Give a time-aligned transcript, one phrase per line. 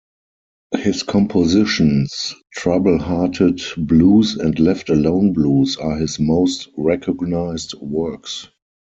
[0.77, 8.47] His compositions "Trouble Hearted Blues" and "Left Alone Blues" are his most recognized works.